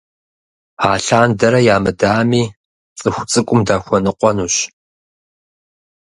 Алъандэрэ 0.91 1.59
ямыдами, 1.75 2.43
цӀыху 2.99 3.25
цӀыкӀум 3.31 3.61
дахуэныкъуэнущ. 3.67 4.55